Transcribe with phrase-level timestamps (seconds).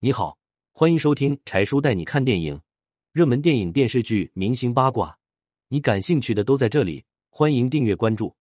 [0.00, 0.38] 你好，
[0.70, 2.62] 欢迎收听柴叔带你看电影，
[3.10, 5.18] 热门电影、电视剧、明星八卦，
[5.66, 7.04] 你感兴趣的都在这里。
[7.30, 8.36] 欢迎订阅关注。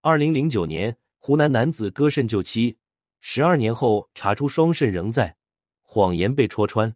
[0.00, 2.78] 二零零九年，湖南男子割肾救妻，
[3.20, 5.36] 十二年后查出双肾仍在，
[5.82, 6.94] 谎言被戳穿。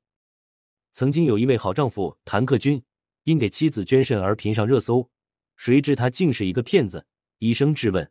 [0.93, 2.81] 曾经有一位好丈夫谭克军，
[3.25, 5.11] 因给妻子捐肾而频上热搜，
[5.57, 7.05] 谁知他竟是一个骗子。
[7.41, 8.09] 医生质问：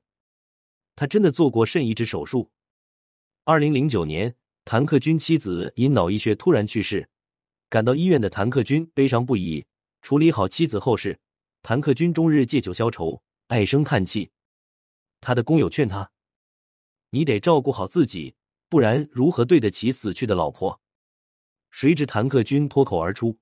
[0.94, 2.52] 他真的做过肾移植手术？
[3.46, 4.36] 二零零九年，
[4.66, 7.10] 谭克军妻子因脑溢血突然去世，
[7.70, 9.66] 赶到医院的谭克军悲伤不已。
[10.02, 11.20] 处理好妻子后事，
[11.62, 14.30] 谭克军终日借酒消愁，唉声叹气。
[15.22, 16.12] 他的工友劝他
[17.12, 18.36] ：“你得照顾好自己，
[18.68, 20.82] 不然如何对得起死去的老婆？”
[21.72, 23.38] 谁知谭克军脱口而出：“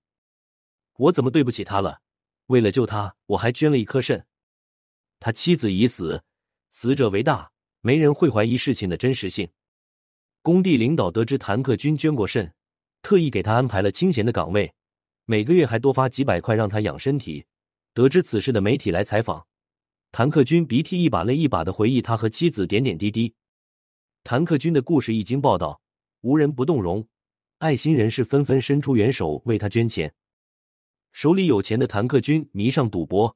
[0.97, 2.01] 我怎么对不起他了？
[2.47, 4.25] 为了救他，我还捐了一颗肾。
[5.19, 6.23] 他妻子已死，
[6.71, 7.51] 死者为大，
[7.81, 9.47] 没人会怀疑事情的真实性。”
[10.43, 12.51] 工地领导得知谭克军捐过肾，
[13.03, 14.73] 特意给他安排了清闲的岗位，
[15.25, 17.45] 每个月还多发几百块让他养身体。
[17.93, 19.45] 得知此事的媒体来采访，
[20.11, 23.31] 谭克军鼻涕一把泪一把的回忆他和妻子点点滴滴。
[24.23, 25.79] 谭克军的故事一经报道，
[26.21, 27.05] 无人不动容，
[27.59, 30.11] 爱心人士纷纷伸出援手为他捐钱。
[31.11, 33.35] 手里有钱的谭克军迷上赌博，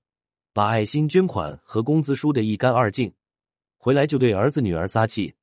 [0.54, 3.14] 把爱心捐款和工资输得一干二净，
[3.78, 5.36] 回来就对儿子女儿撒气。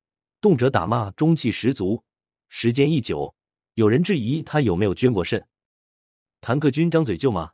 [0.43, 2.03] 动辄打骂，中气十足。
[2.49, 3.33] 时间一久，
[3.75, 5.47] 有人质疑他有没有捐过肾。
[6.41, 7.49] 谭克军张嘴就骂：“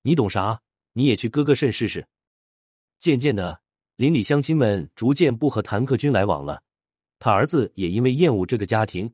[0.00, 0.62] 你懂啥？
[0.94, 2.08] 你也去割个肾试试。”
[2.98, 3.60] 渐渐的，
[3.96, 6.62] 邻里乡亲们逐渐不和谭克军来往了。
[7.18, 9.12] 他儿子也因为厌恶这个家庭，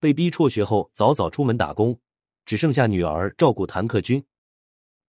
[0.00, 1.96] 被逼辍学后早早出门打工，
[2.44, 4.20] 只剩下女儿照顾谭克军。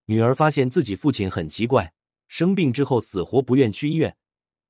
[0.05, 1.91] 女儿发现自己父亲很奇怪，
[2.27, 4.15] 生病之后死活不愿去医院，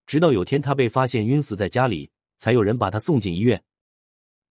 [0.05, 2.09] 直到有天他被发现晕死在家里。
[2.37, 3.63] 才有人把他送进医院。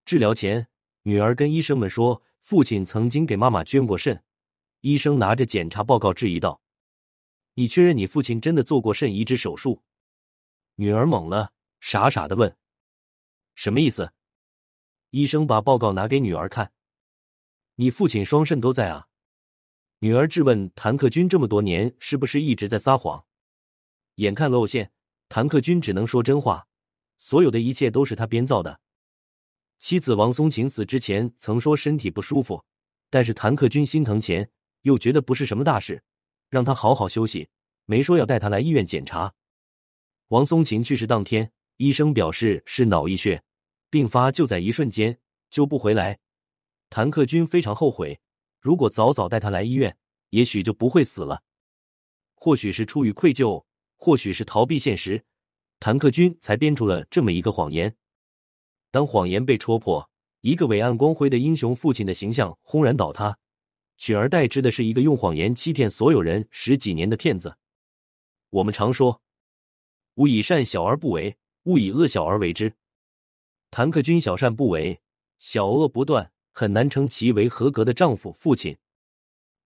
[0.05, 0.69] 治疗前，
[1.03, 4.23] 女儿跟医生们说，父亲曾经给妈妈捐过肾。
[4.81, 6.61] 医生拿着检查报告质疑道
[7.55, 9.83] ：“你确认你父亲真的做过肾移植手术？”
[10.77, 12.57] 女儿懵了，傻傻的问
[13.57, 14.13] ：“什么意思？”
[15.11, 16.73] 医生把报告拿给女儿看
[17.77, 19.09] ：“你父亲双肾都在啊！”
[20.01, 23.25] 女儿质问谭克军：“这么多年是不是一直在撒谎？”
[24.17, 24.93] 眼看露馅，
[25.29, 26.66] 谭克军只能说真话。
[27.19, 28.81] 所有的一切都是他编造的。
[29.79, 32.65] 妻子王松琴死之前曾说身体不舒服，
[33.11, 34.51] 但是谭克军心疼钱，
[34.83, 36.03] 又觉得不是什么大事，
[36.49, 37.49] 让他好好休息，
[37.85, 39.35] 没说要带他来医院检查。
[40.29, 43.43] 王松琴去世当天，医生表示是脑溢血，
[43.91, 45.19] 病发就在一瞬间，
[45.51, 46.19] 救不回来。
[46.89, 48.19] 谭克军非常后悔，
[48.61, 49.97] 如果早早带他来医院，
[50.31, 51.43] 也许就不会死了。
[52.35, 53.65] 或许是出于愧疚，
[53.97, 55.25] 或许是逃避现实。
[55.79, 57.95] 谭克军才编出了这么一个谎言。
[58.91, 60.09] 当谎言被戳破，
[60.41, 63.37] 一个伟岸光辉的英雄父亲的形象轰然倒塌，
[63.99, 67.57] 取而代之的是一个用谎言欺骗所有人十几年的骗子。
[68.51, 69.21] 我们常说
[70.17, 72.73] ：“勿以善小而不为，勿以恶小而为之。”
[73.71, 75.01] 谭克军小善不为，
[75.39, 78.79] 小恶不断，很难称其为合格的丈夫、父亲。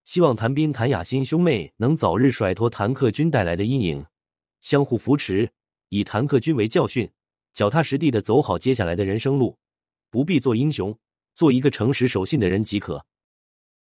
[0.02, 4.06] 希望谭斌、谭雅欣兄妹能早日甩脱谭克军带来的阴影，
[4.60, 5.52] 相互扶持。
[5.90, 7.08] 以谭克军为教训，
[7.52, 9.56] 脚踏实地的走好接下来的人生路，
[10.08, 10.96] 不必做英雄，
[11.34, 13.04] 做一个诚实守信的人即可。